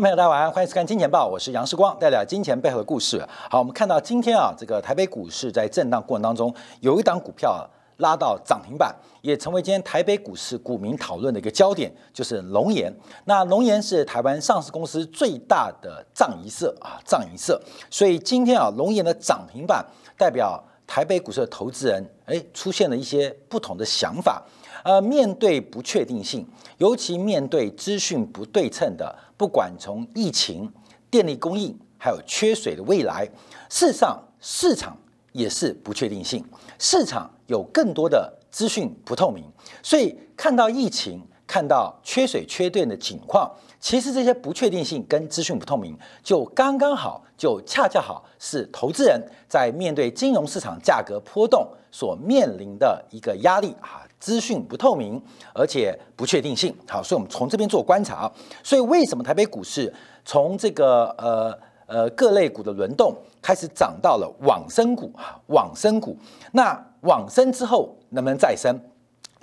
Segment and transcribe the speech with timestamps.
[0.00, 3.22] 朋友，大家晚上欢迎收看《金钱报》，我是杨世光，带来金钱背后的故事。
[3.50, 7.68] 好，我们看到今天啊，这个台北股市在震荡过程当中，有一档股票
[7.98, 12.90] 拉到涨停板，也成为今天台北股市股民讨论的一个焦点，就是龙岩。
[13.26, 17.60] 那龙岩是台湾上市公司最大的藏银社啊，藏银社。
[17.90, 19.84] 所以今天啊，龙岩的涨停板
[20.16, 24.42] 代表台北股市的投资人，哎，出现了一些不同的想法。
[24.82, 26.46] 呃，面对不确定性，
[26.78, 30.72] 尤其面对资讯不对称的，不管从疫情、
[31.10, 33.24] 电力供应，还有缺水的未来，
[33.68, 34.96] 事实上市场
[35.32, 36.44] 也是不确定性，
[36.78, 39.44] 市场有更多的资讯不透明，
[39.82, 54.06] 所以看到疫情、看到缺水缺电的情况，其实这些不确定性跟资讯不透明，就刚刚好，就恰恰好是投资人在面对金融市场价格波动所面临的一个压力啊。
[54.20, 55.20] 资讯不透明，
[55.54, 56.72] 而且不确定性。
[56.86, 58.30] 好，所以我们从这边做观察。
[58.62, 59.92] 所以为什么台北股市
[60.24, 65.40] 从这个呃呃各类股的轮动开始涨到了往生股啊？
[65.46, 66.16] 往生股，
[66.52, 68.78] 那往生之后能不能再生？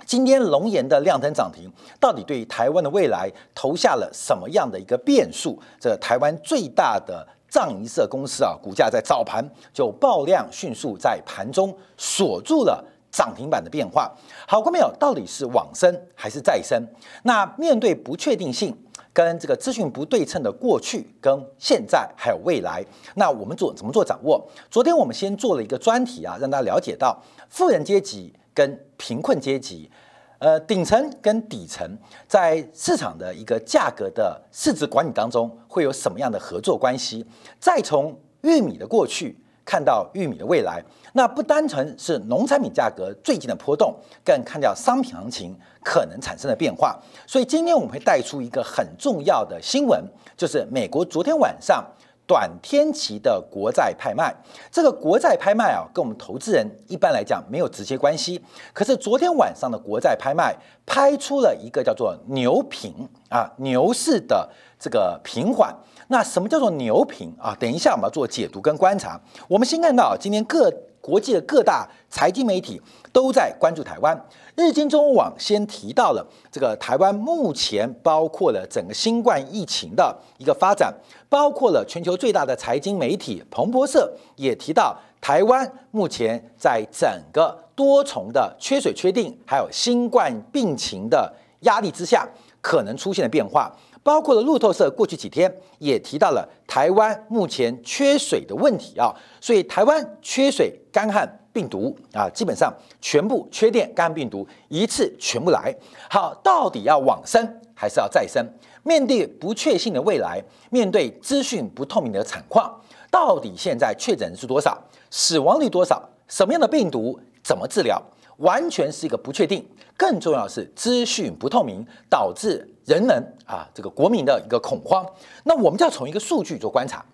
[0.06, 1.70] 今天龙岩的量增涨停，
[2.00, 5.60] 到底对台湾的未来投下了什么样的一个变数？
[5.78, 12.82] 这台湾最大的藏仪社公司啊，股价在早盘就爆量，迅速在盘中锁住了。
[13.10, 14.14] 涨停板的变化，
[14.46, 16.80] 好，观众朋友，到底是往生还是再生？
[17.22, 18.76] 那面对不确定性
[19.12, 24.46] 跟这个资讯不对称的过去、跟现在还有未来，那我们做怎么做掌握？
[24.70, 29.90] 昨天我们先做了一个专题啊，让大家了解到富人阶级跟贫困阶级，
[30.38, 31.98] 呃，顶层跟底层
[32.28, 37.26] 在市场的一个价格的市值管理当中会有什么样的合作关系？
[37.58, 39.38] 再从玉米的过去。
[39.68, 46.98] 看到玉米的未来，那不单纯是农产品价格最近的波动，更看到商品行情可能产生的变化。
[47.26, 50.02] 所以今天我们会带出一个很重要的新闻，
[50.38, 51.84] 就是美国昨天晚上
[52.26, 54.34] 短天期的国债拍卖。
[54.72, 58.42] 这个国债拍卖啊，跟我们投资人一般来讲没有直接关系。
[58.72, 60.56] 可是昨天晚上的国债拍卖
[60.86, 64.48] 拍出了一个叫做牛平啊牛市的
[64.78, 65.76] 这个平缓。
[66.08, 67.54] 那什么叫做牛评啊？
[67.60, 69.20] 等一下我们要做解读跟观察。
[69.46, 72.80] 我们先看到今天各国际的各大财经媒体
[73.12, 74.18] 都在关注台湾。
[74.56, 80.92] 日经中文网先提到了这个台湾目前包括了整个新冠疫情的一个发展，
[81.28, 92.26] 包括了全球最大的财经媒体彭博社也提到台湾目前在整个多重的缺水缺定，还有新冠病情的压力之下，
[92.60, 93.70] 可能出现的变化。
[94.08, 105.74] 包括了路透社过去几天也提到了台湾目前缺水的问题啊，所以台湾缺水、干旱、病毒啊，基本上全部缺电、干旱、病毒一次全部来。
[106.08, 108.42] 好，到底要往生还是要再生？
[108.82, 112.74] 面对不确信的未来，面对资讯不透明的产况，
[113.10, 114.82] 到底现在确诊人数多少？
[115.10, 116.02] 死亡率多少？
[116.28, 117.20] 什么样的病毒？
[117.42, 118.02] 怎么治疗？
[118.38, 119.64] 完全是一个不确定，
[119.96, 125.06] 更重要的是资讯不透明，导致人们啊这个国民的一个恐慌。
[125.44, 127.04] 那我们就要从一个数据做观察，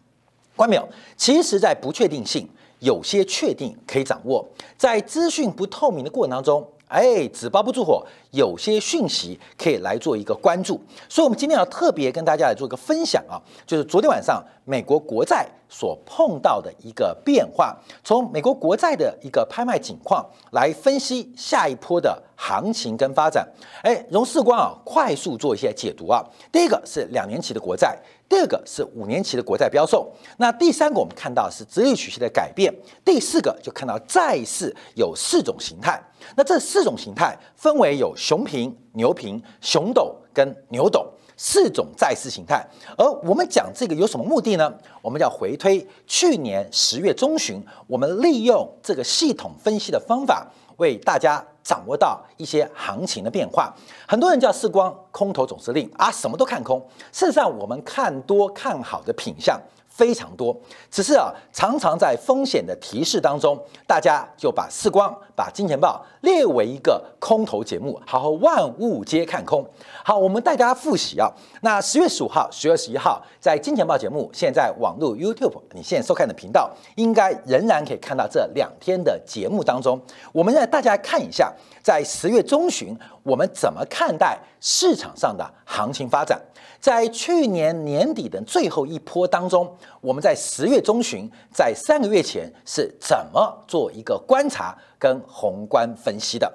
[0.57, 0.89] 关没有？
[1.17, 2.49] 其实，在不确定性，
[2.81, 4.47] 有些确定可以掌握，
[4.77, 6.67] 在资讯不透明的过程当中。
[6.89, 23.49] 哎，纸包不住火，有些讯息可以来做一个关注，所以，我们今天要特别跟大家来做一个分享啊，就是昨天晚上美国国债所碰到的一个变化，从美国国债的一个拍卖情况来分析下一波的行情跟发展。
[23.83, 26.25] 哎，荣世光啊，快速做一些解读啊。
[26.53, 27.99] 第一个是两年期的国债。
[28.29, 32.75] 第二个是五年期的国债标售，那第三个我们看到是直率曲线的改变，
[33.05, 36.03] 第四个就看到债市有四种形态，
[36.34, 41.07] 那这四种形态分为有熊平、牛平、熊斗跟牛斗
[41.37, 42.66] 四种债市形态，
[42.97, 44.72] 而我们讲这个有什么目的呢？
[45.03, 51.47] 我们要回推去年十月中旬，我们利用这个系统分析的方法为大家。
[51.65, 53.75] 掌握到一些行情的变化，
[54.07, 56.78] 很多人叫四光空头总司令啊，什么都看空。
[57.11, 59.59] 事实上，我们看多看好的品相。
[59.95, 60.55] 非常多，
[60.91, 63.57] 只是啊，常常在风险的提示当中，
[63.87, 69.65] 大家就把视光、把金钱豹列为一个空头节目，好，万物皆看空。
[70.05, 71.31] 好，我们带大家复习啊。
[71.63, 80.01] 那十月十五号、十月十一号，在金钱豹节目，现在网络 YouTube，你现在收看的频道，应该仍然可以看到这两天的节目当中，
[80.33, 81.53] 我们让大家看一下，
[81.85, 86.43] 在十月中旬，我们怎么看待市场上的行情发展。
[86.84, 96.53] 在去年年底的最后一波当中，我们在十月中旬，在三个月前是怎么做一个观察跟宏观分析的？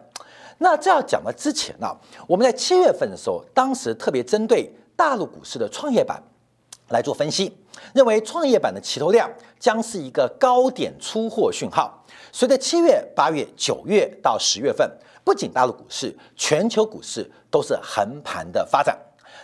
[0.59, 1.87] 那这要讲到之前呢，
[2.27, 6.21] 我们在七月份的时候，当时特别针对大陆股市的创业板，
[6.89, 7.57] 来做分析，
[7.95, 9.27] 认为创业板的齐头量
[9.57, 12.05] 将是一个高点出货讯号。
[12.31, 14.87] 随着七月、八月、九月到十月份，
[15.23, 18.95] 不仅大陆股市，全球股市都是横盘的发展。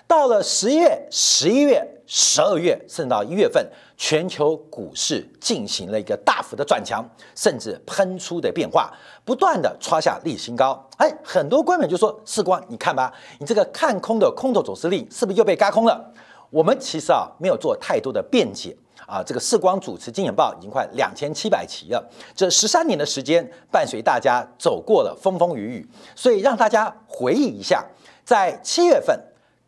[0.07, 3.67] 到了十一月、十一月、十二月，甚至到一月份，
[3.97, 7.03] 全球股市进行了一个大幅的转强，
[7.35, 8.93] 甚至喷出的变化，
[9.23, 10.87] 不断的创下历史新高。
[10.97, 16.13] 哎，很多观众就说：“世光，你看吧，你这个看空的空头走势力是不是又被嘎空了？”
[16.51, 18.77] 我们其实啊，没有做太多的辩解
[19.07, 19.23] 啊。
[19.25, 27.83] 这个世光主持《金眼报》已经快两千七百期了，这十三年的时间，伴随大家走过了风风雨雨，所以让大家回忆一下，
[28.23, 29.19] 在七月份。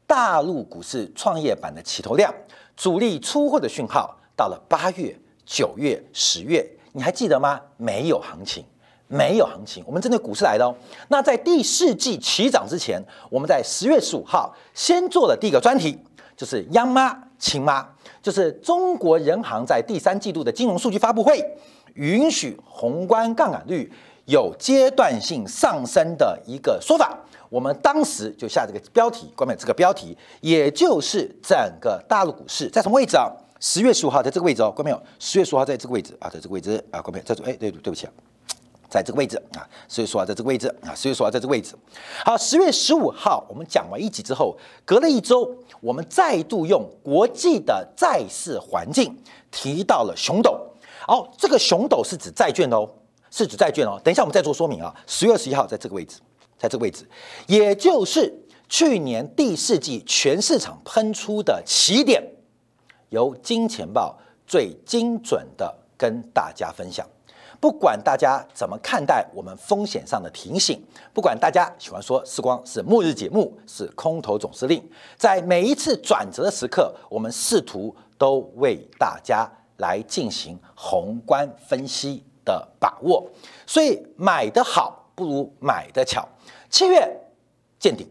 [0.08, 2.34] 大陆股市创业板的起头量，
[2.78, 5.14] 主力出货的讯号，到了八月、
[5.46, 7.60] 九月、十月，你还记得吗？
[7.76, 8.64] 没有行情，
[9.10, 9.84] 没有行情。
[9.86, 10.74] 我们针对股市来的哦。
[11.10, 16.00] 那在第四季起涨之前，我们在十月十五号先做了第一个专题，
[16.38, 17.86] 就是央妈亲妈，
[18.22, 21.44] 就是中国人行在第三季度的金融数据发布会，
[21.96, 23.92] 允许宏观杠杆率
[24.28, 27.18] 有阶段性上升的一个说法。
[27.50, 33.32] 我们当时就下这个标题，关键这个标题，也就是整个大陆股市在什么位置啊？
[33.62, 35.02] 十月十五号在这个位置哦，关没有？
[35.18, 37.26] 十月十五号在这个位置啊，在这个位置啊，关没有？
[37.26, 38.12] 在这哎，对对对不起啊，
[38.90, 41.74] 在这个位置啊，十月十五号在这个位置啊，十月十五号在这个位置。
[42.26, 49.18] 好，十月十五号我们讲完一集之后，隔了一周，我们再度用国际的债市环境
[49.50, 50.60] 提到了熊斗。
[51.08, 52.86] 哦，这个熊斗是指债券哦，
[53.32, 54.00] 是指债券哦。
[54.04, 54.96] 等一下我们再做说明啊。
[55.06, 56.20] 十月二十一号在这个位置。
[56.60, 57.08] 在这个位置，
[57.46, 58.34] 也就是
[58.68, 62.20] 去年第四季全市场喷出的起点，
[63.10, 67.08] 由金钱豹最精准的跟大家分享。
[67.60, 70.82] 不管大家怎么看待我们风险上的提醒，
[71.14, 74.84] 不管大家喜欢说时光是末日节目，是空头总司令，
[75.16, 79.48] 在每一次转折的时刻，我们试图都为大家
[79.78, 83.30] 来进行宏观分析的把握。
[83.68, 86.26] 所以买的好不如买的巧。
[86.70, 87.06] 七月
[87.78, 88.08] 见顶，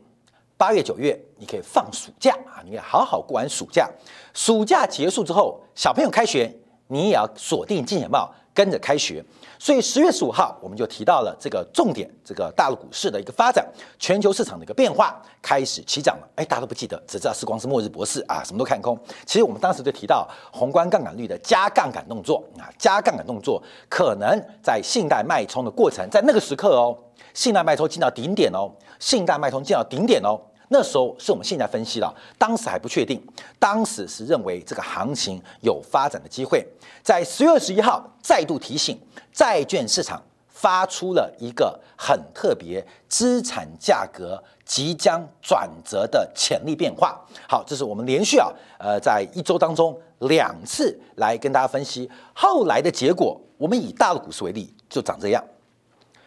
[0.57, 3.91] 八月九月你可以放暑假啊，你要好好过完暑假。
[4.35, 6.55] 暑假结束之后，小朋友开学，
[6.89, 9.23] 你也要锁定金钱报，跟着开学。
[9.59, 13.67] 所以十月十五号，我们就提到了这个重点，这个大陆股市的一个发展，
[13.99, 16.29] 全球市场的一个变化开始起涨了。
[16.37, 18.99] 哎，大家都不记得，只知道时光是末日博士啊，什么都看空。
[19.27, 26.97] 其实我们当时就提到宏观杠杆率的加杠杆动作啊，加杠杆动作可能在信贷脉冲的过程，在那个时刻哦。
[27.33, 33.23] 信贷脉冲进到顶点哦，信贷脉冲进到顶点哦，那时候是我们现在分析了，当时还不确定，
[33.59, 36.67] 当时是认为这个行情有发展的机会。
[37.03, 38.99] 在十月二十一号再度提醒，
[39.33, 47.21] 债券市场发出了一个很特别，资产价格即将转折的潜力变化。
[47.49, 53.41] 好，这是我们连续啊，呃，在一周当中两次来跟大家分析后来的结果。
[53.59, 55.43] 我们以大陆股市为例，就长这样。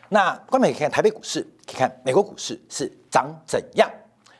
[0.07, 3.87] 那关美可以看台北股市，可以看美国股市是长怎样，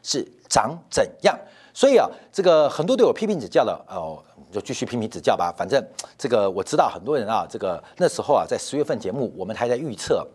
[0.10, 1.38] 是长怎样。
[1.72, 4.18] 所以啊，这个很多对我批评指教的哦，
[4.52, 5.54] 就继续批评指教吧。
[5.56, 5.82] 反正
[6.18, 10.28] 这个我知道很多人啊，这个那时候啊，在十月份节目，我们还在预测。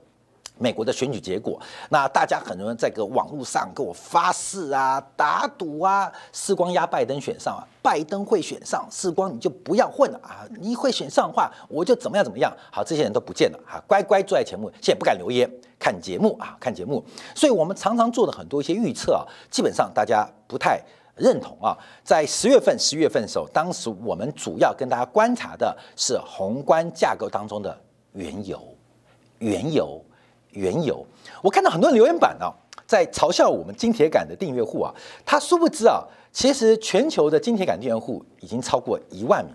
[0.57, 12.57] 美国的选举结果，那大家很多人在个网络上跟我发誓啊、打赌啊，世光压拜登选上啊，拜登会选上，世光你就不要混了啊，你会选上的话，我就怎么样怎么样。
[12.71, 17.05] 好，这些人都不见了哈，乖乖坐在节目，现在不敢留言看节目啊，看节目。
[17.35, 20.81] 所以我们常常做的很多一些预测啊，基本上大家不太
[21.17, 21.77] 认同啊。
[22.05, 27.77] 在十月份、十一月份的时候，当时我们主要跟大家观察的是宏观架构当中的
[28.13, 28.63] 原油，
[29.41, 30.01] 原油。
[30.55, 31.05] 缘由，
[31.43, 32.51] 我看到很多留言板啊，
[32.87, 34.93] 在嘲笑我们金铁杆的订阅户啊，
[35.25, 39.55] 他殊不知啊，其实全球的金铁杆订阅户已经超过一万名，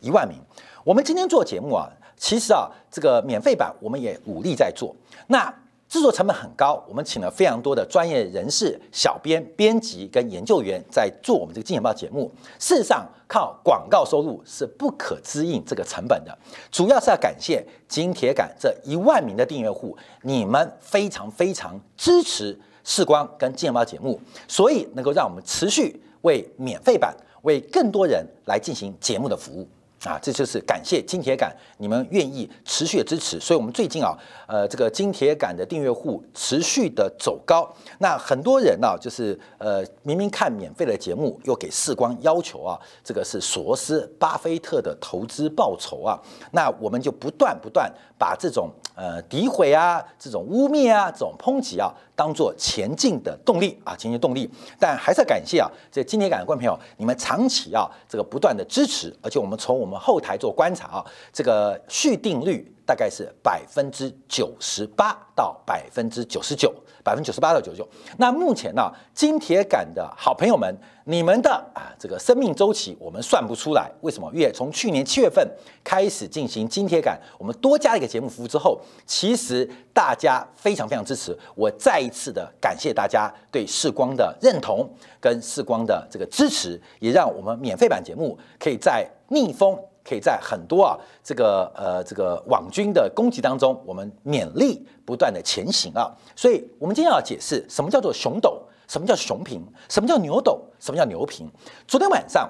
[0.00, 0.36] 一万名。
[0.84, 4.94] 我们今天做节目啊，其实啊，这个免费版我们也努力在做。
[5.26, 5.54] 那
[5.88, 12.30] 制作成本很高，我们请了非常多的专业人士、小编、编辑跟研究员在做我们这个《金钱报》节目。
[12.58, 16.38] 事实上，靠广告收入是不可支应这个成本的。
[16.70, 29.66] 主要是要感谢金铁杆这一万名的订阅户，你们非常非常支持视光跟《金钱报》节目，所以能够让我们持续为免费版、为更多人来进行节目的服务。
[30.04, 37.68] 啊，这就是感谢金铁杆，你们愿意持续的支持，所以我们最近啊，呃，这个金铁杆的订阅户持续的走高。
[37.98, 46.20] 那很多人呢，就是呃，明明看免费的节目，又给视光要求啊，这个是索斯巴菲特的投资报酬啊。
[46.52, 54.50] 那我们就不断不断把这种呃诋毁啊、这种污蔑啊、这种抨击啊，当做前进的动力啊，前进动力。
[54.78, 66.74] 但还是要感谢啊，这今天感的观众朋友，你们长期啊这个不断的支持，而且我们从我们后台做观察啊，这个续订率大概是百分之九十八到百分之九十九。
[67.04, 67.88] 百分之九十八到九十九。
[68.18, 74.30] 那目前呢，金铁杆的好朋友们，你们的啊这个生命周期我们算不出来，为什么？
[74.34, 75.48] 因为从去年七月份
[75.82, 81.34] 开始进行金铁杆，我们多加了一个节目服务之后，其实大家非常非常支持。
[81.54, 84.86] 我再一次的感谢大家对视光的认同
[85.18, 89.78] 跟视光的这个支持，也让我们免费版节目可以在逆风。
[90.08, 96.10] 可以在很多啊这个呃这个网军的攻击当中，我们勉力不断的前行啊。
[96.34, 101.46] 所以，我们今天要解释什么叫做熊斗，什么叫熊平，什么叫牛斗，什么叫牛平。
[101.86, 102.48] 昨天晚上，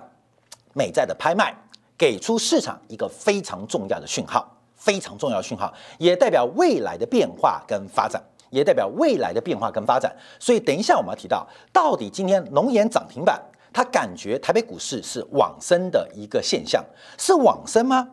[0.72, 1.52] 美债的拍卖
[1.96, 4.46] 给出市场一个非常重要的讯号，
[4.76, 10.14] 非常重要讯号，也代表未来的变化跟发展，也代表未来的变化跟发展。
[10.38, 13.42] 所以，等一下我们要提到，到底今天龙岩涨停板。
[13.72, 16.84] 他感觉台北股市是往生的一个现象，
[17.18, 18.08] 是往生吗？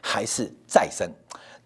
[0.00, 1.10] 还是再生？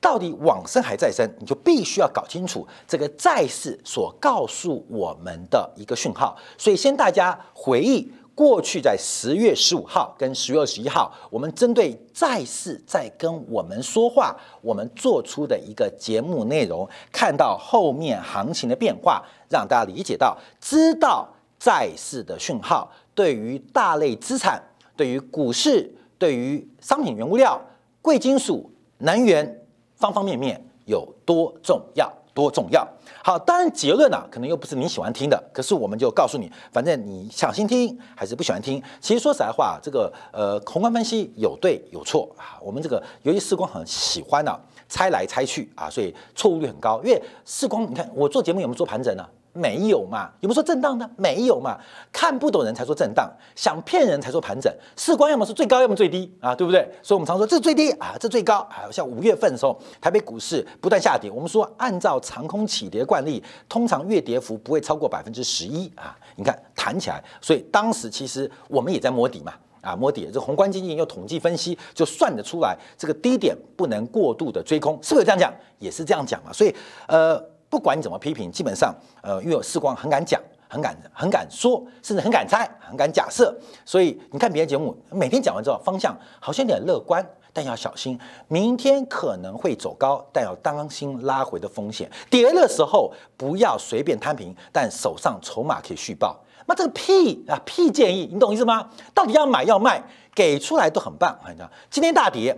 [0.00, 1.28] 到底往生还再生？
[1.38, 6.36] 你就必须要搞清楚这个债市所告诉我们的一个讯号。
[6.58, 21.28] 所以，先大家回忆过去在十月十五号跟十月二十一号，我们针对债市在跟我们说话，我们做出的一个节目内容，看到后面行情的变化，让大家理解到，知道
[21.60, 22.90] 债市的讯号。
[23.14, 24.62] 对于大类资产，
[24.96, 27.60] 对于股市，对于商品原物料、
[28.00, 29.64] 贵金属、能源
[29.96, 32.12] 方方面面有多重要？
[32.34, 32.86] 多重要？
[33.22, 35.50] 好，当然结论呢，可能又不是你喜欢听的。
[35.52, 38.82] 可是我们就告诉你，反正你想先听还是不喜欢听。
[39.02, 42.56] 其实说实在话，这个呃宏观分析有对有错啊。
[42.62, 47.02] 我们这个由于时光很喜欢呢猜来猜去啊，所以错误率很高。
[47.04, 49.28] 因为时光，你看我做节目有没有做盘整呢？
[49.52, 50.30] 没有嘛？
[50.40, 51.08] 有没有说震荡的？
[51.16, 51.78] 没有嘛？
[52.10, 54.72] 看不懂人才说震荡，想骗人才说盘整。
[54.96, 56.88] 市光要么是最高，要么最低啊，对不对？
[57.02, 58.88] 所以我们常说这最低啊，这最高啊。
[58.90, 66.16] 像五月份的时候，台北股市不断下跌，我们说按照长空起跌惯例，通常月跌幅不会超过百分之十一啊。
[66.36, 70.30] 你看弹起来，所以当时其实我们也在摸底嘛啊，摸底。
[70.32, 75.52] 这宏观经济用统计分析就算得出来，这个低点不能过度的追空，是不是这样讲？
[75.78, 76.50] 也是这样讲嘛。
[76.50, 76.74] 所以
[77.06, 77.51] 呃。
[77.72, 80.38] 不管你怎么批评，基本上，呃，因为世光很敢讲，
[80.68, 83.58] 很敢，很敢说，甚至很敢猜，很敢假设。
[83.82, 92.10] 所以你看别的节目，每天讲完之后，方向好像有点乐观，但要小心，明天可能会走高，但要当心拉回的风险。
[92.28, 96.38] 跌的时候不要随便摊平，但手上筹码可以续报。
[96.66, 98.90] 那这个屁啊屁建议，你懂意思吗？
[99.14, 101.34] 到底要买要卖，给出来都很棒。
[101.48, 102.54] 你知道，今天大跌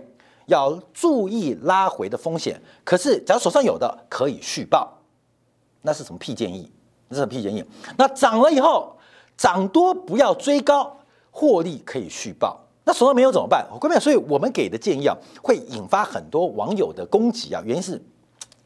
[0.47, 4.91] 要注意拉回的风险，可是只要手上有的可以续报。
[5.85, 6.69] 那是什么屁建议？
[7.07, 7.63] 那是什么屁建议？
[7.95, 8.97] 那涨了以后，
[9.37, 10.97] 涨多不要追高，
[11.29, 12.59] 获利可以续报。
[12.83, 13.67] 那手上没有怎么办？
[13.71, 17.61] 我各位，所以我们给的建议啊，会引发很多网友的攻击啊。
[17.63, 18.01] 原因是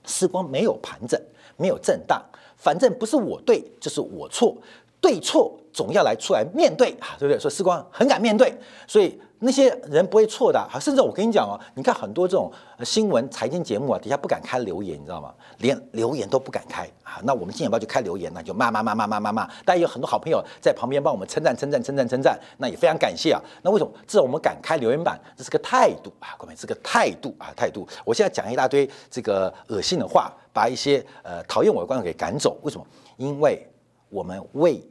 [0.06, 1.22] 时光没有盘整，
[1.58, 2.24] 没有震荡，
[2.56, 4.56] 反正不是我对就是我错，
[5.02, 7.38] 对错总要来出来面对啊，对不对？
[7.38, 8.58] 所以时光很敢面对，
[8.88, 9.20] 所以。
[9.42, 12.52] 那些人不会错的，甚至我跟你讲哦，你看很多这种
[12.84, 15.34] 新闻财经节目啊，底下不敢开留言，你知道吗？
[15.60, 17.22] 连留言都不敢开啊。
[17.24, 19.50] 那我们今天要就开留言，那就骂骂骂骂骂骂骂。
[19.64, 23.42] 但有很多好朋友在旁边帮我们称赞称赞称赞称赞，那也非常感谢啊。
[23.62, 23.92] 那为什么？
[24.06, 27.88] 至少我们敢开留言板，这是个态度啊，各位，这个态度啊，态度。
[28.04, 32.58] 我现在讲一大堆这个恶心的话，把一些呃讨厌我的观众给赶走。
[32.64, 32.86] 为什么？
[33.16, 33.66] 因为
[34.10, 34.86] 我们为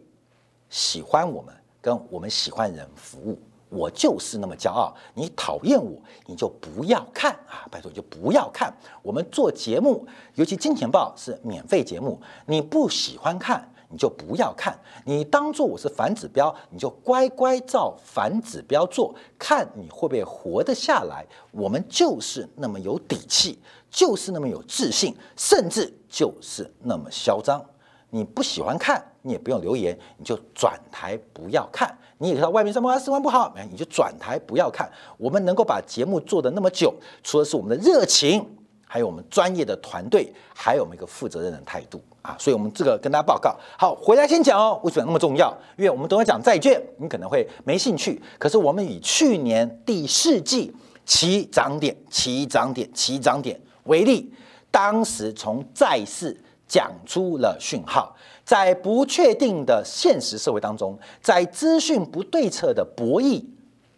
[0.70, 3.38] 喜欢我们跟我们喜欢人服务。
[3.68, 7.66] 我就是那么骄傲，你讨厌我，你就不要看啊！
[7.70, 8.72] 拜托，就不要看。
[9.02, 14.78] 我们做节目，尤其《金钱报》是免费节目，你不喜欢看，你就不要看。
[15.04, 21.26] 你当做我是反指标，你就乖乖照反指标做，看你会不会活得下来。
[21.50, 23.58] 我们就是那么有底气，
[23.90, 27.62] 就是那么有自信，甚至就是那么嚣张。
[28.10, 31.94] 你不喜欢看，你也不用留言，你就转台不要看。
[32.16, 34.90] 你也知道外面什么四观不好，你就转台不要看。
[35.18, 36.92] 我们能够把节目做得那么久，
[37.22, 38.44] 除了是我们的热情，
[38.84, 42.34] 还有我们专业的团队，还有我们一个负责任的态度啊。
[42.38, 43.54] 所以，我们这个跟大家报告。
[43.78, 45.56] 好，回来先讲哦，为什么那么重要？
[45.76, 48.20] 因为我们等会讲债券，你可能会没兴趣。
[48.38, 54.32] 可是我们以去年第四季起涨点、起涨点、起涨点为例，
[54.72, 56.36] 当时从债市。
[56.68, 63.42] 讲出了讯号，在不确定的现实社会当中，在资讯不对称的博弈、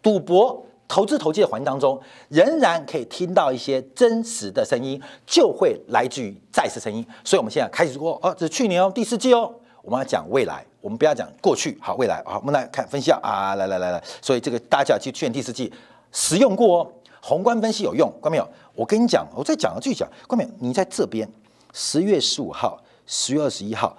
[0.00, 7.05] 赌博、投资投机的环境当中，仍然可以听到一些真实的声音，就会来自于再次声音。
[7.25, 15.73] 所以，我们现在开始说，哦，这是去年哦，第四季哦，我们要讲未来，我们不要讲过去，好，未来，好，我们来看分析啊，啊，来来来来，所以这个大家记去年第四季
[16.12, 18.49] 实用过哦，宏观分析有用，关没有？
[18.75, 20.50] 我跟你讲，我再讲继续讲，关没有？
[20.59, 21.29] 你在这边，
[21.73, 23.97] 十月十五号、十月二十一号，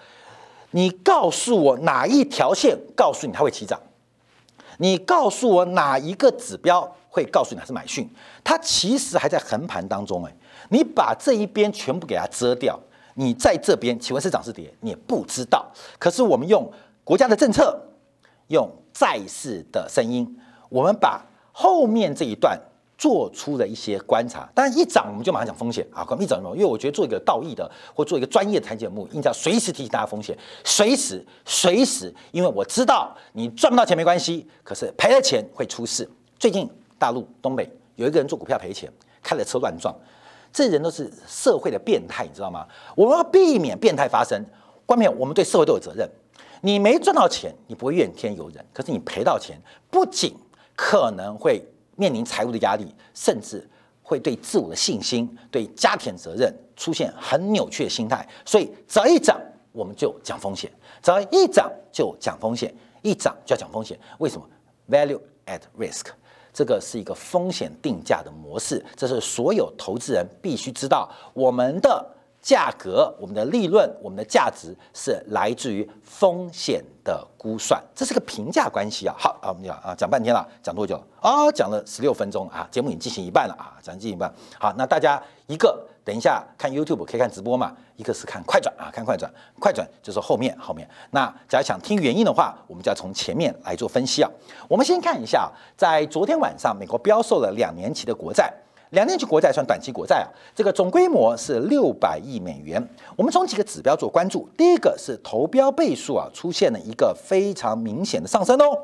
[0.72, 3.80] 你告诉我哪一条线告诉你它会起涨？
[4.78, 8.10] 你告诉我哪一个指标会告诉你它是买讯？
[8.44, 10.36] 它其实还在横盘当中，哎，
[10.70, 12.80] 你把这一边全部给它遮掉，
[13.16, 14.74] 你在这边，请问是涨是跌？
[14.80, 15.70] 你也不知道。
[16.00, 16.72] 可是我们用
[17.04, 17.80] 国家的政策，
[18.48, 22.60] 用在市的声音，我们把后面这一段。
[23.02, 36.08] 做出了一些观察，当然一涨我们就马上讲风险啊，一涨因为我觉得做一个道义的或做一个专业的财节目，应该随时提醒大家风险，随时随时，因为我知道你赚不到钱没关系，可是赔了钱会出事。
[36.38, 38.88] 最近大陆东北有一个人做股票赔钱，
[39.24, 39.92] 开了车乱撞，
[40.54, 42.68] 这人都是社会的变态，你知道吗？
[42.96, 44.40] 我们要避免变态发生，
[44.86, 46.08] 关键我们对社会都有责任。
[46.62, 50.36] 你没赚到钱，你不会怨天尤人，可是你赔到钱，不仅
[50.76, 51.66] 可能会。
[51.96, 53.68] 面临财务的压力，甚至
[54.02, 58.28] 会对自我的信心、对家庭责任出现很扭曲的心态。
[58.46, 59.40] 所以，只要一涨，
[59.72, 60.70] 我们就讲风险；
[61.02, 62.70] 只要一涨，就讲风险；
[63.02, 64.00] 一涨就要讲风险。
[64.20, 64.48] 为什么
[64.90, 66.08] ？Value at risk，
[66.54, 71.10] 这个是一个风险定价的模式，这是所有投资人必须知道。
[71.34, 72.06] 我们的
[72.42, 76.84] 价格、我们的利润、我们的价值是来自于风险。
[77.04, 79.16] 的估算，这是个评价关系啊。
[79.18, 81.52] 好啊，我们讲啊，讲半天了，讲多久啊？
[81.52, 84.32] 讲了十六分钟啊，节目已经进行一半了啊，讲进行一半。
[84.60, 87.76] 好，那大家一个等一下看 YouTube 可以看直播嘛？
[87.96, 90.88] 一个是看快转啊，看快转，快转就是后面后面。
[91.10, 94.30] 那假如想听原因的话，我们就要从前面来做分析啊。
[94.68, 98.54] 我们先看一下，在昨天晚上，美国标售了两年期的国债。
[98.92, 102.86] 两年期国债算短期国债啊，这个总规模是六百亿美元。
[103.16, 108.78] 我们从几个指标做关注，第一个是投标倍数啊，出现了一个非常明显的上升哦，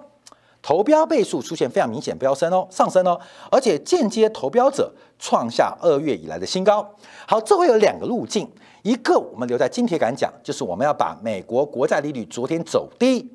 [0.61, 3.19] 投标倍数出现非常明显飙升哦，上升哦，
[3.51, 4.89] 而且间接投标者
[5.19, 6.89] 创下二月以来的新高。
[7.27, 8.49] 好，这会有两个路径，
[8.83, 13.29] 一个我们留在金铁杆讲，就是我们要把美国国债利率昨天走低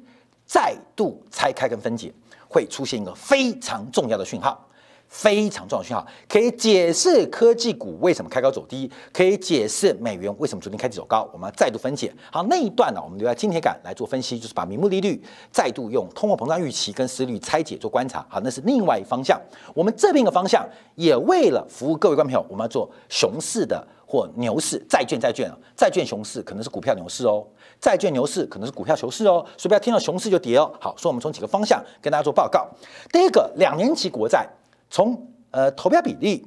[0.46, 2.10] 再度拆开跟分解，
[2.48, 4.66] 会出现一个非常重要的讯号。
[5.12, 11.28] 非常重要的讯号，可以解释科技股为什么开高走低，可以解释美元为什么昨天开低走高。
[11.34, 12.10] 我们再度分解。
[12.30, 15.22] 好，那一段呢，我们留在今天感来做分析，就是把名目利率
[15.52, 18.24] 再度用通货膨胀预期跟失率拆解做观察。
[18.30, 19.38] 好，那是另外一方向。
[19.74, 27.46] 我们这边的方向也为了服务各位观众朋友，我们要做熊市的或牛市，债券债券啊，债券熊市可能是股票牛市哦，
[27.78, 30.72] 债券牛市可能是股票熊市哦，所以不要听到熊市就跌哦。
[30.80, 32.66] 好，所以我们从几个方向跟大家做报告。
[33.12, 34.48] 第一个，两年期国债。
[34.92, 36.46] 从呃投标比例，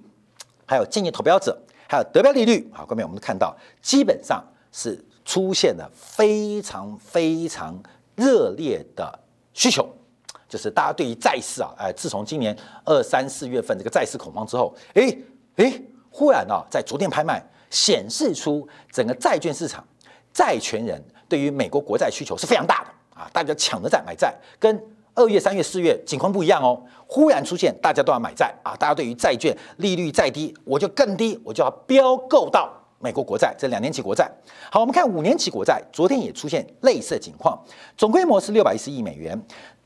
[0.67, 7.81] 还有建议投标者，还有得标利率，好，各位我们都看到，基本上是出现了非常非常
[8.13, 9.19] 热烈的
[9.55, 9.89] 需求，
[10.47, 15.17] 就是大家对于债市啊，哎，自从今年二三四月份这个债市恐慌之后，哎
[15.55, 15.81] 哎，
[16.11, 19.83] 忽然啊，在昨天拍卖显示出整个债券市场
[20.31, 24.79] 债权人对于美国国债需求是非常大的啊，大家抢着在买债，跟。
[25.15, 28.75] 二月、三月、四月情况不一样哦，忽然出现大家都要买债啊！
[28.77, 34.29] 大家对于债券利率再低，我就更低，我就要标购到美国国债，这两年期国债。
[34.69, 37.57] 好，我们看五年期国债，昨天也出现类似情况，
[37.95, 39.41] 总规模是六百一十亿美元。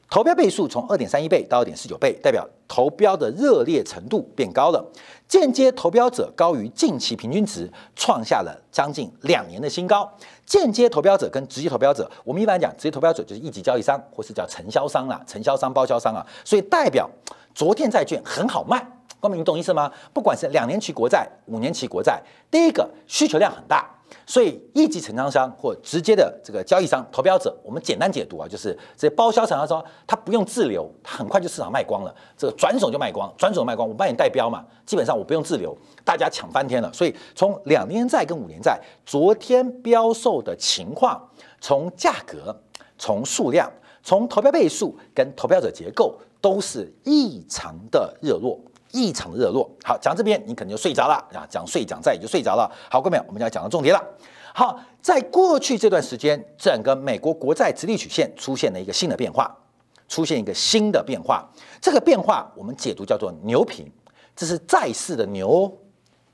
[0.09, 4.83] 投标倍数从二点三一倍到二点四九倍，代表投标的热烈程度变高了。
[5.27, 10.11] 间接投标者高于近期平均值，创下了将近两年的新高。
[10.47, 17.07] 间接投标者跟直接投标者，我们一般讲，直接投标者就是一级交易商，或是叫承销商啦，承销商、包销商啊，所以代表
[17.53, 18.83] 昨天债券很好卖。
[19.19, 19.91] 光明，你懂意思吗？
[20.11, 22.19] 不管是两年期国债、五年期国债，
[22.49, 23.87] 第一个需求量很大。
[24.25, 36.91] 所以一级承销商或直接的这个交易商投标者，我们简单解读啊，就是这些包销承销商，他不用自留，他很快就市场卖光了，这个转手就卖光，转手卖光，我帮你代标嘛，基本上我不用自留，大家抢翻天了。
[36.93, 42.55] 所以从两年债跟五年债昨天标售的情况，从价格、
[42.97, 43.71] 从数量、
[44.03, 48.59] 从投标倍数跟投标者结构，都是异常的热络。
[48.91, 52.69] 异常的热络，好讲这边你可能就睡着了啊，讲睡讲债也就睡着了。
[52.89, 54.03] 好，各位，我们要讲到重点了。
[54.53, 59.55] 好，在过去这段时间，整个美国国债直立曲线出现了一个新的变化，
[60.07, 61.47] 出现一个新的变化。
[61.79, 63.85] 这个变化我们解读叫做牛平，
[64.35, 65.71] 这是债市的牛，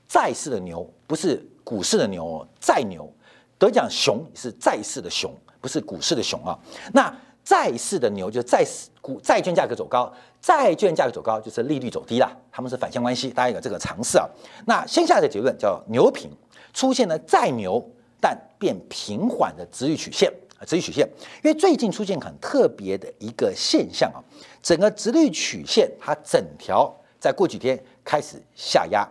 [0.08, 3.12] 债市的牛不是股市的牛，债牛
[3.58, 6.58] 得奖熊是债市的熊，不是股市的熊啊。
[6.92, 7.14] 那
[7.46, 14.28] 债市的牛就是债市股债券价格走高，债券价格走高就是利率走低了，他们是反向关系，大家有这个尝试啊。
[14.66, 16.28] 那先下的结论叫牛平，
[16.74, 17.80] 出现了再牛
[18.20, 20.28] 但变平缓的直率曲线
[20.58, 21.08] 啊，直率曲线，
[21.44, 24.18] 因为最近出现很特别的一个现象啊，
[24.60, 29.08] 整个直率曲线它整条在过几天开始下压，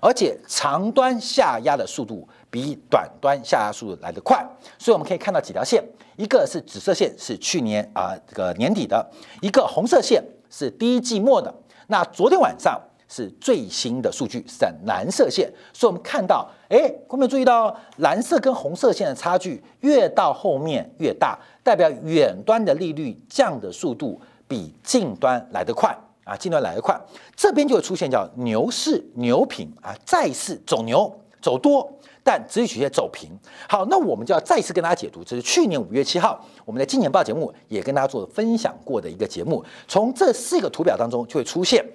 [0.00, 2.28] 而且长端下压的速度。
[2.48, 4.42] 比短端下压速度来得快，
[4.78, 5.84] 所以我们可以看到几条线，
[6.16, 9.04] 一个是紫色线是去年啊这个年底的，
[9.42, 11.54] 一个红色线是第一季末的。
[11.88, 16.78] 那昨天晚上是最新的数据是蓝色线，所以我们看到，哎，
[17.10, 25.94] 有没有注意到蓝色跟红色线的差距越到后面越大，代表远端的利率降的速度比近端来得快
[26.26, 27.00] 啊，近端来一块，
[27.36, 31.90] 这边就会出现叫牛市牛平啊，再次走牛走多。
[32.28, 33.30] 但直率曲线走平，
[33.68, 39.64] 好，那我们就要再次跟大家解读，这是去年五月七号我们的金钱报节目也跟大家做分享过的一个节目。
[39.86, 41.86] 从这四个图表当中就会出现，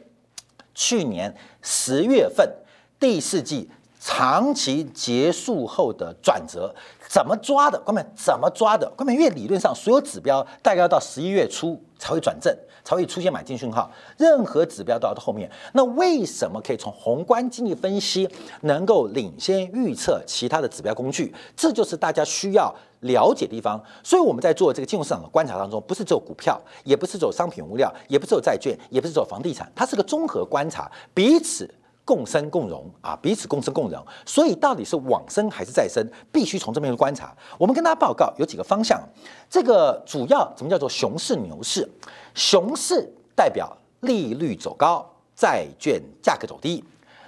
[0.74, 2.50] 去年十月份
[2.98, 6.74] 第四季长期结束后的转折，
[7.10, 7.78] 怎么抓的？
[7.82, 8.90] 关们怎么抓的？
[8.96, 12.58] 关们因为理论上所有指标大概要到十一月初才会转正。
[12.84, 15.50] 才会出现买进讯号，任何指标都要到后面。
[15.74, 18.30] 那为什么可以从宏观经济分析
[18.62, 21.34] 能够领先预测其他的指标工具？
[21.56, 23.82] 这就是大家需要了解的地方。
[24.04, 31.70] 所以我们在做这个金融市场的观察当中，不是只有股票，也不是只有商品物料，也不是只有债券，也不是只有房地产，它是个综合观察，彼此
[32.04, 34.04] 共生共荣啊，彼此共生共荣。
[34.26, 37.36] 所以到底是往生还是再生，必须从这边观察。
[37.58, 39.02] 我们跟大家报告有几个方向，
[39.50, 41.88] 这个主要怎么叫做熊市牛市？
[42.34, 46.84] 熊市代表利率走高，债券价格走低；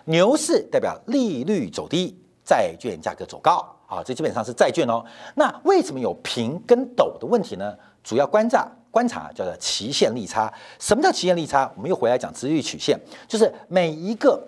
[0.06, 3.70] 牛市代表利率走低，债券价格走高。
[3.86, 5.06] 啊，这基本上是债券哦。
[5.36, 7.78] 那为什么有平跟陡的问题呢？
[8.04, 10.52] 主要观察观察叫做期限利差。
[10.80, 11.72] 什么叫期限利差？
[11.76, 14.42] 我们又回来讲直率曲线，就是每一个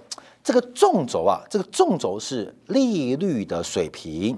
[0.44, 4.36] 这个纵轴啊，这个纵轴是利率的水平，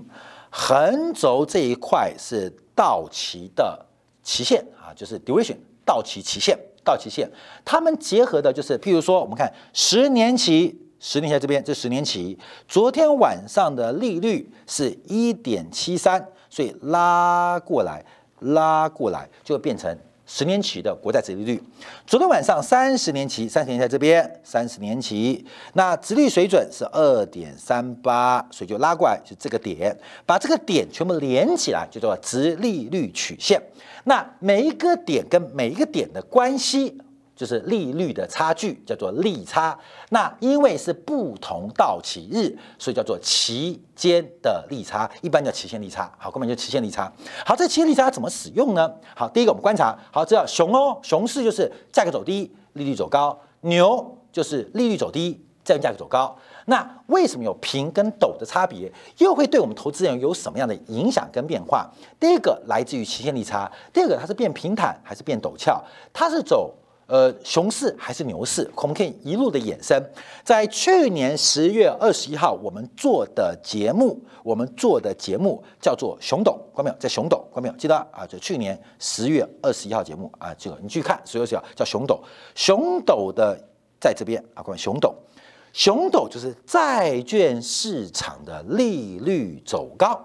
[0.49, 3.85] 横轴这一块是到期的
[4.23, 5.55] 期限啊，就是 duration。
[5.87, 7.27] 到期期限，到期限，
[7.63, 18.03] 他们结合的就是，譬如说，我们看十年期，十年期这边，这十年期，昨天晚上的利率是一点七三，所以拉过来，
[18.39, 21.63] 拉过来就会变成十年期的国债殖利率。
[22.05, 33.61] 昨天晚上三十年期，三十年在这边，三十年期，那殖率水准是二点三八，所以就拉过来，就这个点，把这个点全部连起来，就叫做殖利率曲线。
[34.07, 36.97] 那每一个点跟每一个点的关系，
[37.35, 39.77] 就是利率的差距，叫做利差。
[40.11, 46.09] 那因为是不同到期日，所以叫做期间的利差，一般叫期限利差。
[46.17, 47.11] 好，根本就期限利差。
[47.45, 48.89] 好，这期限利差怎么使用呢？
[49.13, 56.33] 好，第一个我们观察，好，知道熊哦，熊市就是价格走低，利率走高；牛就是利率走低，债券价格走高。
[56.69, 61.89] 那为什么有平跟陡的差别，又会对我们投资人有什么样的影响跟变化？
[62.19, 65.81] 第一个来自于期限利差，第二个它是变平坦还是变陡峭？
[66.11, 66.75] 它是走
[67.05, 68.69] 呃熊市还是牛市？
[68.75, 69.97] 我们可以一路的衍生。
[70.43, 76.95] 在去年十月二十一号，我们做的节目，我们做的节目叫做熊陡，关没有？
[76.99, 77.75] 在熊陡，关没有？
[77.75, 82.19] 记得啊，就去年十月二十一号节目啊，这个你去看十月二十一号叫熊陡，
[82.55, 83.57] 熊陡的
[84.01, 85.13] 在这边啊，关没熊陡。
[85.77, 90.19] 熊陡就是债券市场的利率走高，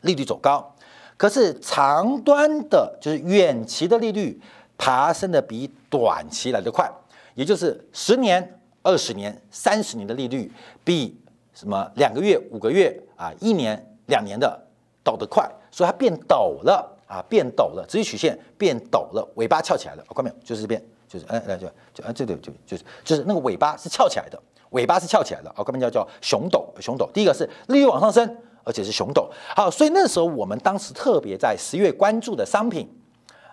[0.00, 0.74] 利率走高，
[1.18, 4.40] 可是长端的，就是远期的利率
[4.78, 6.90] 爬升的比短期来的快，
[7.34, 10.50] 也就是十年、二十年、三十年的利率
[10.82, 11.20] 比
[11.52, 14.58] 什么两个月、五个月啊、一年、两年的
[15.04, 20.36] 陡得快，所以它变陡了啊，变陡了，直率曲线变陡了，尾巴翘起来了，看到没有？
[20.42, 24.42] 就是这边，就是哎来就就哎这里就就是就是那个尾巴是翘起来的。
[24.72, 27.08] 尾巴是翘起来的，哦，根本叫叫熊斗，熊斗。
[27.14, 29.30] 第一个是利率往上升，而且是熊斗。
[29.56, 32.88] 好，所以那时候我们当时特别在十月关注的商品，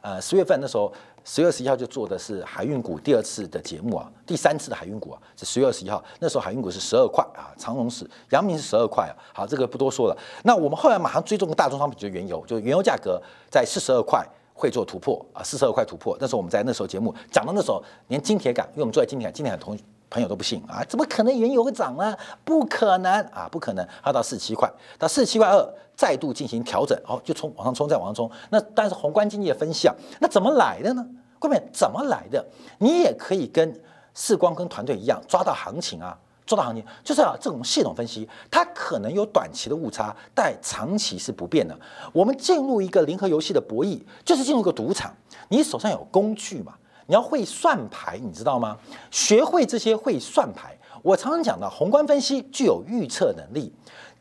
[0.02, 0.92] 呃，十月份那时候
[1.26, 9.14] 十月二十一号就做的是海运股第二次的节目啊，第三次的海运股啊，是十月二十一号，那时候海运股是十二块啊，长荣是、阳明是十二块啊。
[9.34, 10.18] 好，这个不多说了。
[10.44, 16.18] 那我们后来马上追踪个大宗商品，就是原油，就是原油价格在四十二块会做突破啊，四十二块突破。
[16.20, 19.78] 那时候我们在那时候节目讲到那时候连金铁杆，因为我们坐在金铁杆，金铁杆同。
[20.10, 22.18] 朋友都不信啊，怎么可能原油会涨呢？
[22.44, 23.88] 不可能啊，不可能！
[24.04, 28.30] 它到四十七块，到四十七块二再度进行调整，哦，就冲往上冲，再往上冲。
[28.50, 31.06] 那但是宏观经济的分析啊，那怎么来的呢？
[31.38, 32.44] 各位怎么来的？
[32.80, 33.82] 你也可以跟
[34.16, 41.78] 世光跟团队一样抓到行情啊，做到行情，就是啊，这种系统分析，它可能有短期的误差，但长期是不变的。
[42.12, 45.14] 我们进入一个零和游戏的博弈，就是进入一个赌场，
[45.50, 46.74] 你手上有工具嘛？
[47.10, 48.78] 你要会算牌，你知道吗？
[49.10, 50.78] 学会这些会算牌。
[51.02, 53.74] 我常常讲的，宏观分析具有预测能力，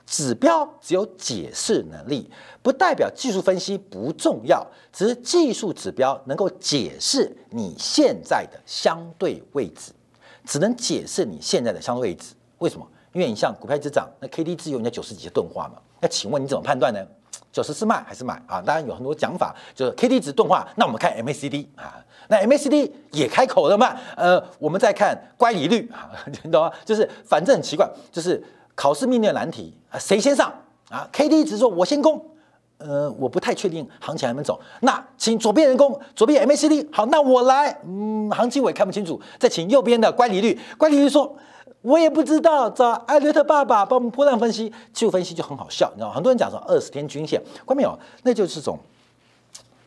[0.06, 2.30] 指标只有解释能力，
[2.62, 9.92] 不代表技术分析不重要，只是技术指标能够解释你现在的相对位置，
[10.46, 12.32] 只能解释你现在的相对位置。
[12.56, 12.88] 为什么？
[13.12, 15.74] 因为你像股票之涨，那 K D 只有人家九十几的钝化嘛？
[16.00, 17.06] 那请问你怎么判断呢？
[17.50, 18.62] 九十是卖还是买啊？
[18.64, 21.96] 当然有很多讲法，就是 K D 值钝化，那我们看 M A C D 啊，
[22.28, 23.96] 那 M A C D 也开口了嘛？
[24.16, 26.10] 呃，我们再看乖离率啊，
[26.44, 26.70] 你懂吗？
[26.84, 28.42] 就是反正很奇怪，就是
[28.74, 30.52] 考试命令难题啊，谁先上
[30.90, 32.24] 啊？K D 值说我先攻，
[32.78, 41.34] 呃，我不太确定行情还能走，那请左边人攻，左边 M A C D 好，那我来，嗯，行情我也看不清楚，再请右边的乖离率，乖离率说。
[41.82, 46.10] 我也不知道，找艾略特爸爸帮我们波浪分析、技术分析就很好笑，你知道？
[46.10, 47.98] 很多人讲说二十天均线，关没有？
[48.22, 48.78] 那就是种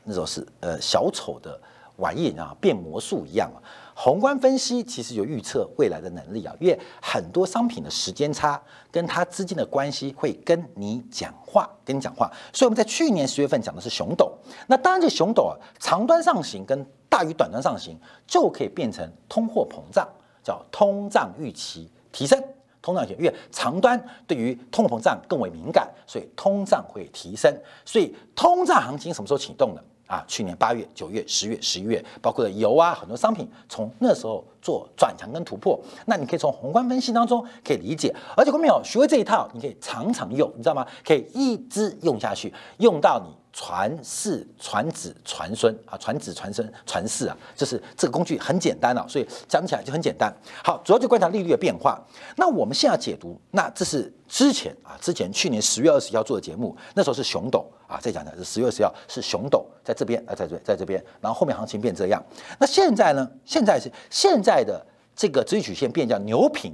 [0.04, 1.60] 那种是呃小丑的
[1.98, 3.60] 玩意啊，变魔术一样啊。
[3.94, 12.32] 宏观分析其实有预测未来的能力啊，因为很多商品的时间差跟它之间的关系会跟你讲话，跟你讲话。
[12.52, 14.34] 所以我们在去年十月份讲的是熊斗，
[14.66, 20.08] 那当然这熊斗啊，长端上行跟大于短端上行就可以变成通货膨胀。
[20.44, 22.42] 叫通胀预期提升，
[22.82, 27.56] 通胀预期，因为长端对于通货膨胀更为敏感，所以通胀会提升。
[27.86, 30.24] 所以通胀行情什么时候启动的啊？
[30.28, 35.80] 去年八月、九月、十月、十一月，包括油啊，很多商品从那时候做转强跟突破。
[36.06, 40.86] 那你可以从宏观分析当中可以理解，而且观众朋友学会这一套，你可以常常用，你知道吗？
[41.06, 43.41] 可以一直用下去，用到你。
[43.54, 50.34] 传世、传子、传孙啊，传子、传孙、传世啊，就是这个工具很简单啊，所以讲起来就很简单。
[50.64, 52.02] 好，主要就观察利率的变化。
[52.38, 62.24] 那我们现在解读，那这是之前啊，之前去年十月二十一号做的节目，那时候是熊斗啊，再讲讲是十月二十一号是熊斗在这边啊，在这在这边，然后后面行情变这样。
[62.58, 63.30] 那现在呢？
[63.44, 64.86] 现在是现在的
[65.16, 66.74] 这个直率曲线变叫牛平，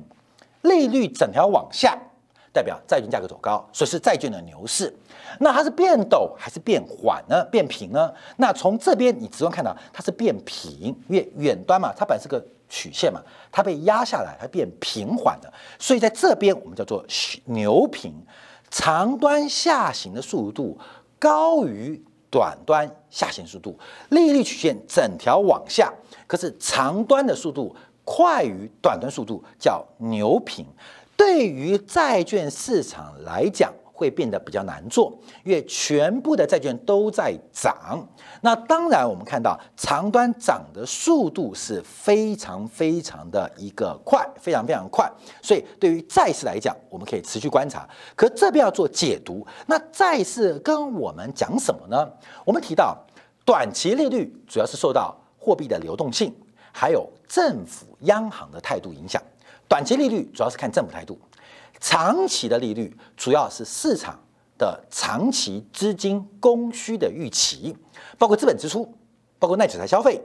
[0.61, 1.97] 利率整条往下。
[2.57, 4.91] 代表债券价格走高，所以是债券的牛市。
[5.39, 7.43] 那它是变陡还是变缓呢？
[7.51, 8.11] 变平呢？
[8.37, 15.53] 那从这边你直观看到它是变平，因为远端嘛，它本来是个曲线嘛，它被压下来，它变平缓的。
[15.77, 17.05] 所以在这边我们叫做
[17.45, 18.13] 牛平，
[18.71, 20.79] 长端下行的速度
[21.19, 23.77] 高于短端下行速度，
[24.09, 25.93] 利率曲线整条往下，
[26.25, 30.65] 可是长端的速度快于短端速度，叫牛平。
[31.17, 35.11] 对于债券市场来讲，会变得比较难做，
[35.43, 38.07] 因为全部的债券都在涨。
[38.41, 45.11] 那当然，我们看到长端涨的速度是非常非常的一个快，非常非常快。
[45.41, 47.89] 所以，对于债市来讲，我们可以持续观察。
[48.15, 52.07] 可这边要做解读，那债市跟我们讲什么呢？
[52.45, 52.95] 我们提到
[53.43, 56.31] 短期利率主要是受到货币的流动性，
[56.71, 59.19] 还有政府央行的态度影响。
[59.67, 61.19] 短期利率主要是看政府态度，
[61.79, 64.19] 长期的利率主要是市场
[64.57, 67.75] 的长期资金供需的预期，
[68.17, 68.91] 包括资本支出，
[69.37, 70.21] 包括耐久材消费，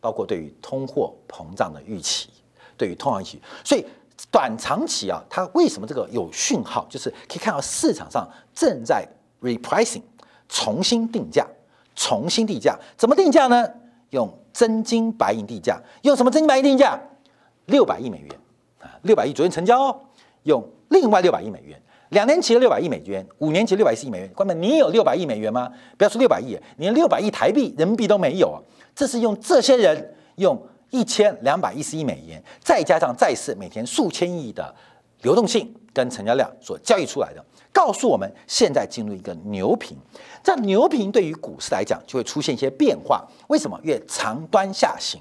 [0.00, 2.28] 包括对于通货膨胀的预期，
[2.76, 3.40] 对于通胀预期。
[3.64, 3.86] 所以
[4.30, 9.06] 短长期啊，它为什么这个有讯号，就是可以看到市场上正在
[9.40, 10.02] repricing
[10.48, 11.46] 重新定价，
[11.94, 13.66] 重新定价，怎么定价呢？
[14.10, 17.00] 用真金白银定价，用什么真金白银定价？
[17.66, 18.28] 六百亿美元。
[19.02, 20.00] 六百亿昨天成交，哦
[20.44, 24.30] 用另外六百亿美元，两年期的六百亿美元，五年期六百四亿美元。
[24.34, 25.70] 关门，你有六百亿美元吗？
[25.98, 28.58] 不要说六百亿，连六百亿台币、人民币都没有啊！
[28.94, 34.74] 这是用这些人用一千两百一十亿美元，再加上债市每天数千亿的
[35.22, 39.96] 流动性跟成交量所交易出来的，告诉我们现在进入一个牛平。
[40.42, 43.24] 这牛平对于股市来讲就会出现一些变化。
[43.48, 43.78] 为什么？
[43.82, 45.20] 越长端下行，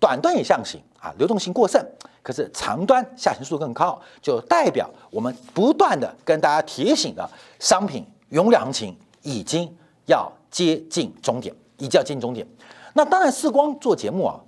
[0.00, 1.84] 短端也上行啊，流动性过剩。
[2.22, 7.26] 可是长端下行速度更高，就代表我们不断的跟大家提醒的
[7.58, 12.46] 商品永远行情已经要接近终点，已经要接近终点。
[12.92, 14.38] 那当然，四光做节目啊，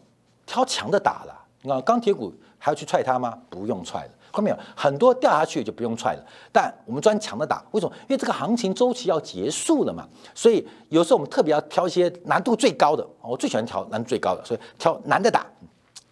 [0.45, 1.47] 挑强的打了。
[1.63, 3.39] 那钢铁股还要去踹它吗？
[3.49, 4.63] 不用踹了，后面有？
[4.75, 6.25] 很多掉下去就不用踹了。
[6.53, 7.93] 但我们专强的打，为什么？
[8.03, 10.07] 因为这个行情周期要结束了嘛。
[10.35, 15.47] 所以有时候我们特别要挑一些难度最高的，我最喜欢挑难度最高的，所以挑难的打。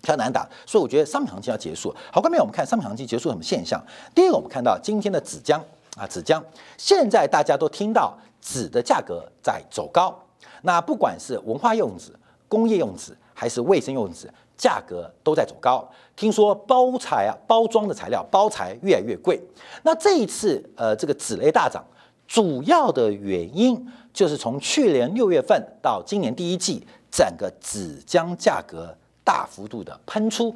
[0.00, 1.94] 挑难打，所以我觉得商品行情要结束。
[2.12, 3.83] 好，后面我们看商品行情结束什么现象？
[4.14, 5.61] 第一个，我们看到今天的纸浆
[5.96, 6.40] 啊，纸浆，
[6.78, 10.16] 现在大家都听到纸的价格在走高。
[10.62, 12.12] 那不管是文化用纸、
[12.46, 15.88] 工业用纸还是卫生用纸，价格都在走高。
[16.16, 19.40] 听说包材啊，包装的材料包材越来越贵。
[19.85, 21.83] 那这一次呃，这个纸类大涨，
[22.27, 28.92] 主要的原因就是从去年六月份到今年第一季，整个纸浆价格
[29.23, 30.55] 大幅度的喷出，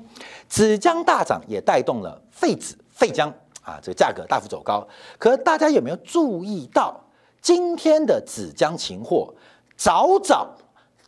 [0.48, 4.84] 纸浆大涨也带动了废纸废浆啊，这个价格大幅走高。
[5.16, 7.00] 可大家有没有注意到
[7.40, 9.32] 今天的纸浆情货？
[9.74, 10.48] 早早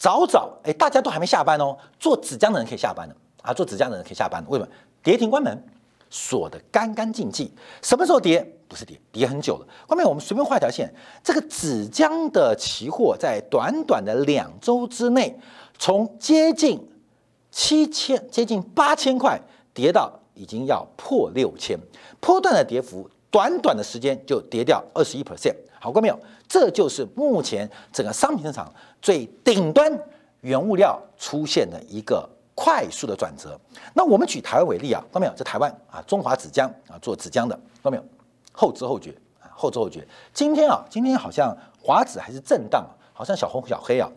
[0.05, 4.49] 早早，哎，大家都还没下班哦，做纸浆的人可以下班了啊，做纸浆的人可以下班了。
[4.51, 4.71] 为什么？
[5.03, 5.65] 跌停关门，
[6.11, 7.51] 锁得干干净净。
[7.81, 8.47] 什么时候跌？
[8.69, 9.67] 不是跌，跌很久了。
[9.89, 15.35] 后面我们随便画一条线，这个纸浆的期货在短短的两周之内，
[15.79, 16.87] 从接近
[17.51, 19.41] 七千、接近八千块，
[19.73, 21.79] 跌到已经要破六千，
[22.21, 25.55] 波段的跌幅，短短的时间就跌掉二十一 percent。
[25.85, 26.19] 好过没有？
[26.49, 29.93] 这就是目前整个商品市场最顶端
[30.41, 33.61] 原物料出现的一个快速的转折。
[33.93, 35.35] 那我们举台湾为例啊，看到没有？
[35.35, 38.05] 在台湾啊，中华纸浆啊，做纸浆的，看到没有？
[38.51, 40.09] 后知后觉啊，后知后觉。
[40.33, 44.11] 今天啊，今天好像华纸还是震荡，好像小红小黑啊。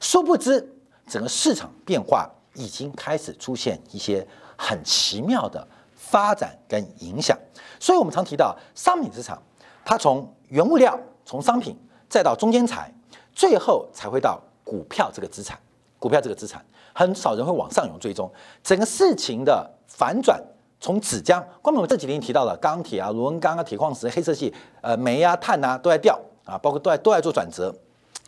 [0.00, 0.70] 殊不知，
[1.06, 4.26] 整个市场变化已经开始出现一些
[4.58, 7.34] 很奇妙的发展跟影响。
[7.80, 9.42] 所以我们常提到商品市场，
[9.86, 11.00] 它从原物料。
[11.24, 11.76] 从商品
[12.08, 12.92] 再到中间材，
[13.32, 15.58] 最后才会到股票这个资产。
[15.98, 18.30] 股票这个资产，很少人会往上涌追踪。
[18.62, 20.38] 整个事情的反转，
[20.78, 27.74] 从纸浆，光我们这几天提到了钢铁啊、螺纹钢啊、铁矿石、黑色系、呃煤啊、碳啊都在掉啊，包括都在都在做转折。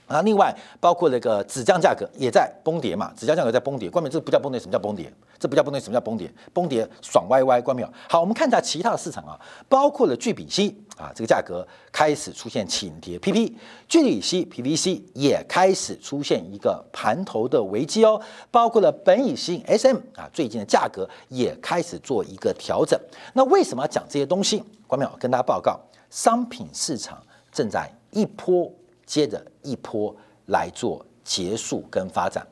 [0.06, 3.90] 啊，另外包括那个纸浆价格也在崩跌嘛，纸浆价格在崩跌。
[3.90, 5.12] 关键这不叫崩跌，什么叫崩跌？
[5.38, 6.32] 这不叫崩跌，什么叫崩跌？
[6.52, 7.92] 崩跌爽歪歪，关没有？
[8.08, 9.38] 好，我们看一下其他的市场啊，
[9.68, 13.52] 包括了聚丙烯啊，这个价格开始出现轻跌，PP
[13.88, 18.20] 聚乙烯 PVC 也开始出现一个盘头的危机哦，
[18.52, 22.98] 包括了苯乙烯 SM 啊，最近的价格也开始做一个调整。
[23.34, 24.62] 那为什么要讲这些东西？
[24.86, 25.10] 关没有？
[25.18, 28.72] 跟大家报告，商品市场正在一波。
[29.06, 30.14] 接着一波
[30.46, 32.46] 来做结束跟发展，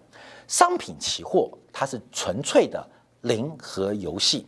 [0.46, 2.88] 商品期货它是纯粹的
[3.22, 4.46] 零和游戏，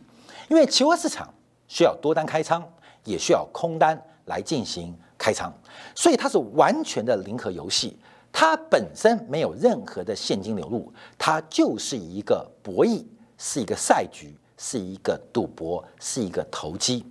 [0.49, 1.31] 因为期货市场
[1.67, 2.63] 需要多单开仓，
[3.03, 5.51] 也需要空单来进行开仓，
[5.93, 7.97] 所以它是完全的零和游戏，
[8.31, 13.03] 它本身没有任何的现金流入，它就是一个博弈，
[13.37, 17.05] 是一个赛局，是一个赌博，是一个投机，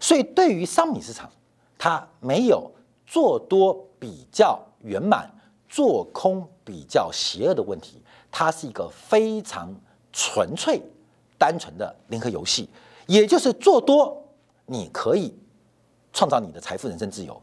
[0.00, 1.30] 所以对于商品市场，
[1.76, 2.70] 它没有
[3.08, 3.84] 做多。
[4.00, 5.28] 比较圆满，
[5.68, 9.74] 做空比较邪恶的问题，它是一个非常
[10.12, 10.80] 纯粹、
[11.36, 12.68] 单纯的零和游戏。
[13.08, 14.16] 也就是做多，
[14.66, 15.36] 你可以
[16.12, 17.34] 创造你的财富、人生自由；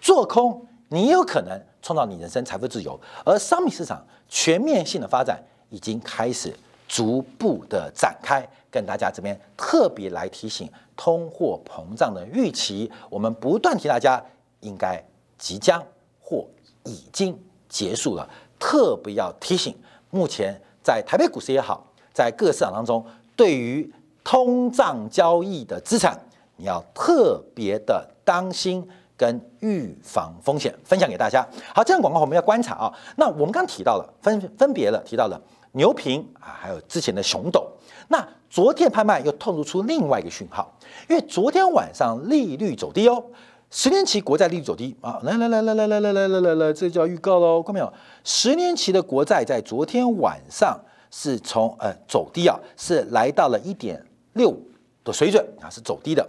[0.00, 2.98] 做空，你有可能创造你人生财富自由。
[3.22, 6.56] 而商品市场全面性的发展已经开始
[6.88, 14.24] 逐步的展开，跟大家这边特别来提醒通货膨胀的预期，我们不断提大家
[14.60, 15.02] 应该
[15.36, 15.82] 即将。
[16.20, 16.46] 或
[16.84, 17.34] 已经
[17.70, 19.74] 结束了，特别要提醒，
[20.10, 23.02] 目前在台北股市也好，在各市场当中，
[23.34, 23.90] 对于
[24.22, 26.20] 通胀交易的资产，
[26.56, 30.78] 你要特别的当心跟预防风险。
[30.84, 31.48] 分享给大家。
[31.74, 32.92] 好，这样广告我们要观察啊。
[33.16, 35.40] 那我们刚提到了，分分别了提到了
[35.72, 37.66] 牛平啊，还有之前的熊斗。
[38.08, 40.70] 那昨天拍卖又透露出另外一个讯号，
[41.08, 43.24] 因为昨天晚上利率走低哦。
[43.70, 45.20] 十年期国债利率走低啊！
[45.22, 47.92] 来来来来来来来来来来来，这叫预告喽，看到没有？
[48.24, 54.02] 十年期的国债在昨天晚上是从呃走低啊，是来到了一点
[54.32, 54.56] 六
[55.04, 56.26] 的水准啊，是走低的。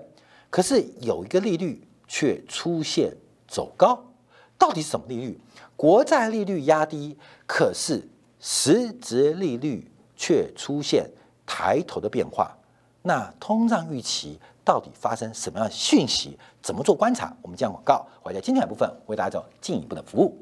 [0.49, 3.15] 可是有一个利率却出现
[3.47, 4.03] 走高，
[4.57, 5.39] 到底是什么利率？
[5.77, 8.05] 国债利率压低，可是
[8.41, 11.09] 实质利率却出现
[11.45, 12.53] 抬头的变化。
[13.01, 14.37] 那通胀预期？
[14.63, 16.37] 到底发生什么样的讯息？
[16.61, 17.35] 怎么做观察？
[17.41, 20.37] 我们将广告，我在今天的部分为大家做进一步的服务。